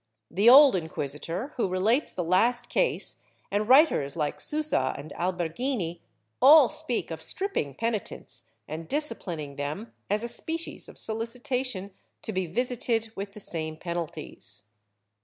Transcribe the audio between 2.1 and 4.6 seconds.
the last case, and writers like de